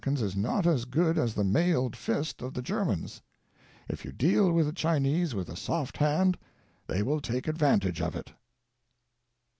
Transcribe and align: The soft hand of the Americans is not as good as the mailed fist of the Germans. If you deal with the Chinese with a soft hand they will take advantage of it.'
The 0.03 0.07
soft 0.07 0.19
hand 0.19 0.25
of 0.25 0.33
the 0.33 0.39
Americans 0.39 0.45
is 0.45 0.45
not 0.49 0.73
as 0.73 0.85
good 0.85 1.17
as 1.19 1.33
the 1.35 1.43
mailed 1.43 1.95
fist 1.95 2.41
of 2.41 2.53
the 2.55 2.61
Germans. 2.63 3.21
If 3.87 4.03
you 4.03 4.11
deal 4.11 4.51
with 4.51 4.65
the 4.65 4.73
Chinese 4.73 5.35
with 5.35 5.47
a 5.47 5.55
soft 5.55 5.97
hand 5.97 6.39
they 6.87 7.03
will 7.03 7.21
take 7.21 7.47
advantage 7.47 8.01
of 8.01 8.15
it.' 8.15 8.31